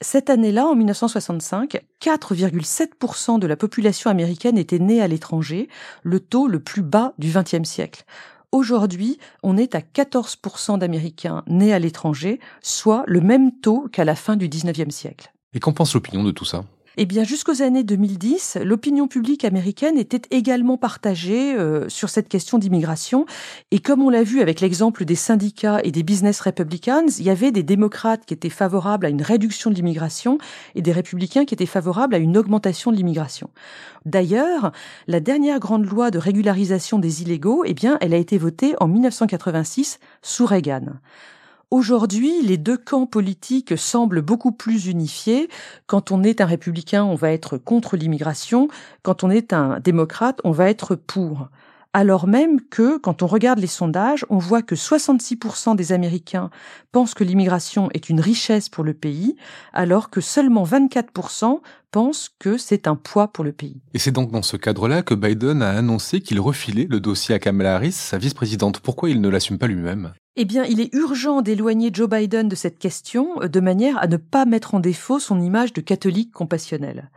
Cette 0.00 0.30
année-là, 0.30 0.66
en 0.66 0.74
1965, 0.74 1.82
4,7% 2.00 3.38
de 3.38 3.46
la 3.46 3.56
population 3.56 4.08
américaine 4.08 4.56
était 4.56 4.78
née 4.78 5.02
à 5.02 5.06
l'étranger, 5.06 5.68
le 6.02 6.20
taux 6.20 6.48
le 6.48 6.60
plus 6.60 6.80
bas 6.80 7.12
du 7.18 7.30
XXe 7.30 7.68
siècle. 7.68 8.04
Aujourd'hui, 8.52 9.18
on 9.42 9.58
est 9.58 9.74
à 9.74 9.80
14% 9.80 10.78
d'Américains 10.78 11.42
nés 11.46 11.74
à 11.74 11.78
l'étranger, 11.78 12.40
soit 12.62 13.04
le 13.06 13.20
même 13.20 13.52
taux 13.60 13.88
qu'à 13.92 14.06
la 14.06 14.14
fin 14.14 14.36
du 14.36 14.48
19e 14.48 14.90
siècle. 14.90 15.30
Et 15.52 15.60
qu'en 15.60 15.72
pense 15.72 15.92
l'opinion 15.92 16.24
de 16.24 16.30
tout 16.30 16.46
ça? 16.46 16.64
Eh 16.96 17.06
bien, 17.06 17.24
jusqu'aux 17.24 17.62
années 17.62 17.82
2010, 17.82 18.58
l'opinion 18.62 19.08
publique 19.08 19.44
américaine 19.44 19.98
était 19.98 20.22
également 20.30 20.76
partagée 20.76 21.54
euh, 21.54 21.88
sur 21.88 22.08
cette 22.08 22.28
question 22.28 22.58
d'immigration. 22.58 23.26
Et 23.70 23.80
comme 23.80 24.02
on 24.02 24.10
l'a 24.10 24.22
vu 24.22 24.40
avec 24.40 24.60
l'exemple 24.60 25.04
des 25.04 25.14
syndicats 25.14 25.80
et 25.82 25.90
des 25.90 26.02
business 26.02 26.40
republicans, 26.40 27.06
il 27.18 27.24
y 27.24 27.30
avait 27.30 27.50
des 27.50 27.62
démocrates 27.62 28.24
qui 28.26 28.34
étaient 28.34 28.48
favorables 28.48 29.06
à 29.06 29.08
une 29.08 29.22
réduction 29.22 29.70
de 29.70 29.74
l'immigration 29.74 30.38
et 30.74 30.82
des 30.82 30.92
républicains 30.92 31.44
qui 31.44 31.54
étaient 31.54 31.66
favorables 31.66 32.14
à 32.14 32.18
une 32.18 32.36
augmentation 32.36 32.92
de 32.92 32.96
l'immigration. 32.96 33.50
D'ailleurs, 34.04 34.72
la 35.06 35.20
dernière 35.20 35.58
grande 35.58 35.86
loi 35.86 36.10
de 36.10 36.18
régularisation 36.18 36.98
des 36.98 37.22
illégaux, 37.22 37.64
eh 37.66 37.74
bien, 37.74 37.98
elle 38.00 38.14
a 38.14 38.18
été 38.18 38.38
votée 38.38 38.74
en 38.80 38.86
1986 38.86 39.98
sous 40.22 40.46
Reagan. 40.46 40.82
Aujourd'hui, 41.74 42.40
les 42.40 42.56
deux 42.56 42.76
camps 42.76 43.04
politiques 43.04 43.76
semblent 43.76 44.22
beaucoup 44.22 44.52
plus 44.52 44.86
unifiés. 44.86 45.48
Quand 45.88 46.12
on 46.12 46.22
est 46.22 46.40
un 46.40 46.46
républicain, 46.46 47.02
on 47.02 47.16
va 47.16 47.32
être 47.32 47.58
contre 47.58 47.96
l'immigration. 47.96 48.68
Quand 49.02 49.24
on 49.24 49.30
est 49.30 49.52
un 49.52 49.80
démocrate, 49.80 50.40
on 50.44 50.52
va 50.52 50.70
être 50.70 50.94
pour. 50.94 51.48
Alors 51.92 52.28
même 52.28 52.60
que, 52.60 52.96
quand 52.98 53.24
on 53.24 53.26
regarde 53.26 53.58
les 53.58 53.66
sondages, 53.66 54.24
on 54.30 54.38
voit 54.38 54.62
que 54.62 54.76
66% 54.76 55.74
des 55.74 55.90
Américains 55.90 56.50
pensent 56.92 57.14
que 57.14 57.24
l'immigration 57.24 57.88
est 57.92 58.08
une 58.08 58.20
richesse 58.20 58.68
pour 58.68 58.84
le 58.84 58.94
pays, 58.94 59.34
alors 59.72 60.10
que 60.10 60.20
seulement 60.20 60.62
24% 60.62 61.58
pensent 61.90 62.30
que 62.38 62.56
c'est 62.56 62.86
un 62.86 62.94
poids 62.94 63.26
pour 63.26 63.42
le 63.42 63.50
pays. 63.50 63.82
Et 63.94 63.98
c'est 63.98 64.12
donc 64.12 64.30
dans 64.30 64.42
ce 64.42 64.56
cadre-là 64.56 65.02
que 65.02 65.14
Biden 65.14 65.60
a 65.60 65.70
annoncé 65.70 66.20
qu'il 66.20 66.38
refilait 66.38 66.86
le 66.88 67.00
dossier 67.00 67.34
à 67.34 67.40
Kamala 67.40 67.74
Harris, 67.74 67.90
sa 67.90 68.16
vice-présidente. 68.16 68.78
Pourquoi 68.78 69.10
il 69.10 69.20
ne 69.20 69.28
l'assume 69.28 69.58
pas 69.58 69.66
lui-même? 69.66 70.12
Eh 70.36 70.44
bien, 70.44 70.64
il 70.64 70.80
est 70.80 70.92
urgent 70.94 71.42
d'éloigner 71.42 71.90
Joe 71.92 72.08
Biden 72.08 72.48
de 72.48 72.56
cette 72.56 72.78
question 72.78 73.36
de 73.40 73.60
manière 73.60 73.98
à 73.98 74.08
ne 74.08 74.16
pas 74.16 74.44
mettre 74.46 74.74
en 74.74 74.80
défaut 74.80 75.20
son 75.20 75.40
image 75.40 75.72
de 75.72 75.80
catholique 75.80 76.32
compassionnel. 76.32 77.10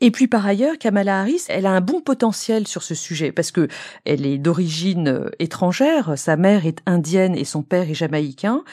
Et 0.00 0.10
puis 0.10 0.26
par 0.26 0.44
ailleurs, 0.44 0.78
Kamala 0.78 1.20
Harris, 1.20 1.44
elle 1.48 1.64
a 1.64 1.70
un 1.70 1.80
bon 1.80 2.00
potentiel 2.00 2.66
sur 2.66 2.82
ce 2.82 2.94
sujet 2.94 3.30
parce 3.30 3.52
que 3.52 3.68
elle 4.04 4.26
est 4.26 4.36
d'origine 4.36 5.08
euh, 5.08 5.30
étrangère, 5.38 6.18
sa 6.18 6.36
mère 6.36 6.66
est 6.66 6.80
indienne 6.86 7.36
et 7.36 7.44
son 7.44 7.62
père 7.62 7.88
est 7.88 7.94
jamaïcain. 7.94 8.64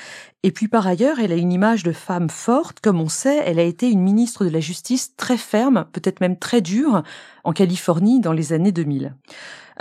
Et 0.42 0.52
puis 0.52 0.68
par 0.68 0.88
ailleurs, 0.88 1.20
elle 1.20 1.32
a 1.32 1.36
une 1.36 1.52
image 1.54 1.84
de 1.84 1.92
femme 1.92 2.30
forte, 2.30 2.80
comme 2.80 3.00
on 3.00 3.10
sait, 3.10 3.44
elle 3.46 3.60
a 3.60 3.64
été 3.64 3.90
une 3.92 4.02
ministre 4.02 4.44
de 4.44 4.50
la 4.50 4.60
Justice 4.60 5.16
très 5.18 5.38
ferme, 5.38 5.86
peut-être 5.92 6.20
même 6.20 6.38
très 6.38 6.62
dure, 6.62 7.04
en 7.44 7.54
Californie 7.54 8.20
dans 8.20 8.34
les 8.34 8.52
années 8.52 8.72
2000. 8.72 9.14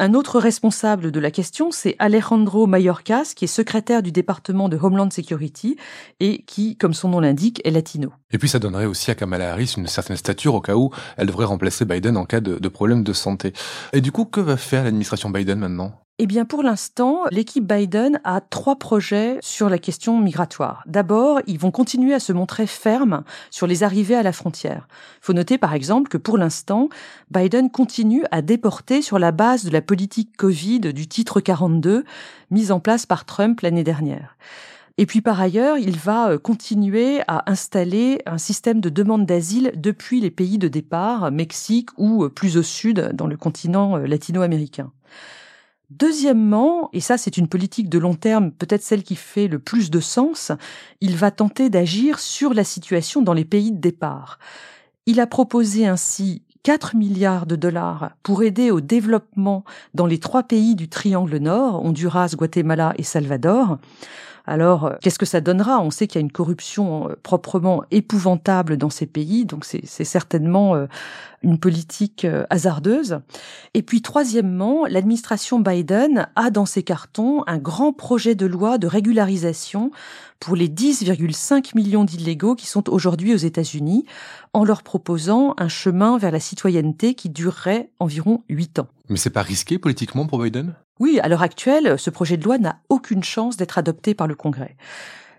Un 0.00 0.14
autre 0.14 0.38
responsable 0.38 1.10
de 1.10 1.18
la 1.18 1.32
question, 1.32 1.72
c'est 1.72 1.96
Alejandro 1.98 2.68
Mayorkas, 2.68 3.32
qui 3.34 3.46
est 3.46 3.48
secrétaire 3.48 4.00
du 4.00 4.12
département 4.12 4.68
de 4.68 4.78
Homeland 4.80 5.10
Security 5.10 5.76
et 6.20 6.44
qui, 6.44 6.76
comme 6.76 6.94
son 6.94 7.08
nom 7.08 7.18
l'indique, 7.18 7.60
est 7.64 7.72
latino. 7.72 8.12
Et 8.30 8.38
puis 8.38 8.48
ça 8.48 8.60
donnerait 8.60 8.86
aussi 8.86 9.10
à 9.10 9.16
Kamala 9.16 9.50
Harris 9.50 9.74
une 9.76 9.88
certaine 9.88 10.16
stature 10.16 10.54
au 10.54 10.60
cas 10.60 10.76
où 10.76 10.90
elle 11.16 11.26
devrait 11.26 11.46
remplacer 11.46 11.84
Biden 11.84 12.16
en 12.16 12.26
cas 12.26 12.38
de, 12.38 12.60
de 12.60 12.68
problème 12.68 13.02
de 13.02 13.12
santé. 13.12 13.52
Et 13.92 14.00
du 14.00 14.12
coup, 14.12 14.24
que 14.24 14.40
va 14.40 14.56
faire 14.56 14.84
l'administration 14.84 15.30
Biden 15.30 15.58
maintenant? 15.58 15.92
Eh 16.20 16.26
bien, 16.26 16.44
pour 16.44 16.64
l'instant, 16.64 17.22
l'équipe 17.30 17.64
Biden 17.64 18.20
a 18.24 18.40
trois 18.40 18.76
projets 18.76 19.38
sur 19.40 19.68
la 19.68 19.78
question 19.78 20.18
migratoire. 20.20 20.82
D'abord, 20.86 21.40
ils 21.46 21.60
vont 21.60 21.70
continuer 21.70 22.12
à 22.12 22.18
se 22.18 22.32
montrer 22.32 22.66
fermes 22.66 23.22
sur 23.50 23.68
les 23.68 23.84
arrivées 23.84 24.16
à 24.16 24.24
la 24.24 24.32
frontière. 24.32 24.88
Faut 25.20 25.32
noter, 25.32 25.58
par 25.58 25.74
exemple, 25.74 26.08
que 26.08 26.16
pour 26.16 26.36
l'instant, 26.36 26.88
Biden 27.30 27.70
continue 27.70 28.24
à 28.32 28.42
déporter 28.42 29.00
sur 29.00 29.20
la 29.20 29.30
base 29.30 29.64
de 29.64 29.70
la 29.70 29.80
politique 29.80 30.36
Covid 30.36 30.80
du 30.80 31.06
titre 31.06 31.40
42 31.40 32.04
mise 32.50 32.72
en 32.72 32.80
place 32.80 33.06
par 33.06 33.24
Trump 33.24 33.60
l'année 33.60 33.84
dernière. 33.84 34.36
Et 35.00 35.06
puis 35.06 35.20
par 35.20 35.40
ailleurs, 35.40 35.78
il 35.78 35.96
va 35.96 36.30
euh, 36.30 36.38
continuer 36.38 37.20
à 37.28 37.48
installer 37.48 38.20
un 38.26 38.38
système 38.38 38.80
de 38.80 38.88
demande 38.88 39.24
d'asile 39.24 39.70
depuis 39.76 40.20
les 40.20 40.32
pays 40.32 40.58
de 40.58 40.66
départ, 40.66 41.30
Mexique 41.30 41.90
ou 41.96 42.24
euh, 42.24 42.28
plus 42.28 42.56
au 42.56 42.64
sud 42.64 43.12
dans 43.14 43.28
le 43.28 43.36
continent 43.36 43.96
euh, 43.96 44.06
latino-américain. 44.06 44.90
Deuxièmement, 45.90 46.90
et 46.92 47.00
ça 47.00 47.16
c'est 47.16 47.38
une 47.38 47.48
politique 47.48 47.88
de 47.88 47.98
long 47.98 48.14
terme, 48.14 48.52
peut-être 48.52 48.82
celle 48.82 49.02
qui 49.02 49.16
fait 49.16 49.48
le 49.48 49.58
plus 49.58 49.90
de 49.90 50.00
sens, 50.00 50.52
il 51.00 51.16
va 51.16 51.30
tenter 51.30 51.70
d'agir 51.70 52.18
sur 52.18 52.52
la 52.52 52.64
situation 52.64 53.22
dans 53.22 53.32
les 53.32 53.46
pays 53.46 53.72
de 53.72 53.80
départ. 53.80 54.38
Il 55.06 55.18
a 55.18 55.26
proposé 55.26 55.86
ainsi 55.86 56.42
4 56.62 56.94
milliards 56.94 57.46
de 57.46 57.56
dollars 57.56 58.10
pour 58.22 58.42
aider 58.42 58.70
au 58.70 58.82
développement 58.82 59.64
dans 59.94 60.04
les 60.04 60.18
trois 60.18 60.42
pays 60.42 60.74
du 60.74 60.90
Triangle 60.90 61.38
Nord, 61.38 61.82
Honduras, 61.82 62.34
Guatemala 62.36 62.92
et 62.98 63.02
Salvador. 63.02 63.78
Alors, 64.48 64.86
euh, 64.86 64.94
qu'est-ce 65.02 65.18
que 65.18 65.26
ça 65.26 65.42
donnera? 65.42 65.78
On 65.78 65.90
sait 65.90 66.06
qu'il 66.06 66.18
y 66.18 66.22
a 66.22 66.24
une 66.24 66.32
corruption 66.32 67.10
euh, 67.10 67.16
proprement 67.22 67.84
épouvantable 67.90 68.78
dans 68.78 68.88
ces 68.88 69.04
pays, 69.04 69.44
donc 69.44 69.66
c'est 69.66 69.84
certainement 70.04 70.74
euh, 70.74 70.86
une 71.42 71.58
politique 71.58 72.26
hasardeuse. 72.48 73.20
Et 73.74 73.82
puis, 73.82 74.00
troisièmement, 74.00 74.86
l'administration 74.86 75.60
Biden 75.60 76.28
a 76.34 76.50
dans 76.50 76.64
ses 76.64 76.82
cartons 76.82 77.44
un 77.46 77.58
grand 77.58 77.92
projet 77.92 78.34
de 78.34 78.46
loi 78.46 78.78
de 78.78 78.86
régularisation 78.86 79.90
pour 80.40 80.56
les 80.56 80.68
10,5 80.68 81.76
millions 81.76 82.04
d'illégaux 82.04 82.54
qui 82.54 82.66
sont 82.66 82.88
aujourd'hui 82.88 83.34
aux 83.34 83.38
États-Unis, 83.38 84.06
en 84.54 84.64
leur 84.64 84.82
proposant 84.82 85.54
un 85.58 85.68
chemin 85.68 86.16
vers 86.16 86.30
la 86.32 86.40
citoyenneté 86.40 87.14
qui 87.14 87.28
durerait 87.28 87.90
environ 88.00 88.42
huit 88.48 88.78
ans. 88.78 88.88
Mais 89.10 89.18
c'est 89.18 89.30
pas 89.30 89.42
risqué 89.42 89.78
politiquement 89.78 90.26
pour 90.26 90.42
Biden? 90.42 90.74
Oui, 91.00 91.20
à 91.22 91.28
l'heure 91.28 91.42
actuelle, 91.42 91.98
ce 91.98 92.10
projet 92.10 92.36
de 92.36 92.44
loi 92.44 92.58
n'a 92.58 92.80
aucune 92.88 93.22
chance 93.22 93.56
d'être 93.56 93.78
adopté 93.78 94.14
par 94.14 94.26
le 94.26 94.34
Congrès. 94.34 94.76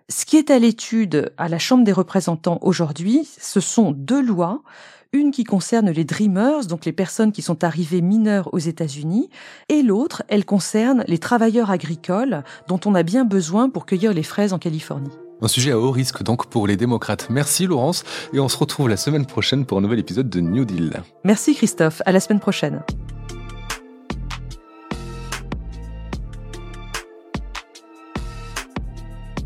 Ce 0.10 0.26
qui 0.26 0.38
est 0.38 0.50
à 0.50 0.58
l'étude 0.58 1.32
à 1.38 1.50
la 1.50 1.60
Chambre 1.60 1.84
des 1.84 1.92
représentants 1.92 2.58
aujourd'hui, 2.62 3.28
ce 3.40 3.60
sont 3.60 3.92
deux 3.92 4.22
lois. 4.22 4.64
Une 5.12 5.32
qui 5.32 5.44
concerne 5.44 5.90
les 5.90 6.04
Dreamers, 6.04 6.68
donc 6.68 6.86
les 6.86 6.92
personnes 6.92 7.32
qui 7.32 7.42
sont 7.42 7.64
arrivées 7.64 8.02
mineures 8.02 8.54
aux 8.54 8.60
États-Unis, 8.60 9.30
et 9.68 9.82
l'autre, 9.82 10.24
elle 10.28 10.46
concerne 10.46 11.04
les 11.08 11.18
travailleurs 11.18 11.72
agricoles 11.72 12.44
dont 12.68 12.80
on 12.86 12.94
a 12.94 13.02
bien 13.02 13.26
besoin 13.26 13.70
pour 13.70 13.88
cueillir 13.88 14.14
les 14.14 14.24
fraises 14.24 14.54
en 14.54 14.60
Californie. 14.60 15.12
Un 15.42 15.48
sujet 15.48 15.72
à 15.72 15.80
haut 15.80 15.92
risque 15.92 16.22
donc 16.22 16.48
pour 16.48 16.68
les 16.68 16.78
démocrates. 16.78 17.28
Merci 17.30 17.66
Laurence 17.66 18.04
et 18.34 18.40
on 18.40 18.50
se 18.50 18.58
retrouve 18.58 18.90
la 18.90 18.98
semaine 18.98 19.26
prochaine 19.26 19.66
pour 19.66 19.78
un 19.78 19.82
nouvel 19.82 20.00
épisode 20.00 20.30
de 20.30 20.42
New 20.42 20.66
Deal. 20.66 21.02
Merci 21.24 21.56
Christophe, 21.56 22.02
à 22.06 22.12
la 22.12 22.20
semaine 22.20 22.40
prochaine. 22.40 22.84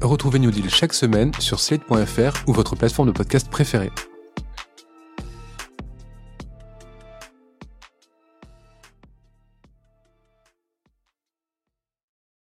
Retrouvez 0.04 0.40
New 0.40 0.52
Deal 0.52 0.70
chaque 0.70 0.94
semaine 0.94 1.32
sur 1.40 1.60
slate.fr 1.60 2.44
ou 2.48 2.54
votre 2.54 2.76
plateforme 2.76 3.08
de 3.08 3.14
podcast 3.14 3.50
préférée. 3.50 3.92